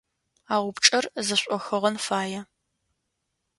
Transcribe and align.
А 0.53 0.55
упчIэр 0.67 1.05
зэшIохыгъэн 1.27 1.95
фае. 2.05 2.41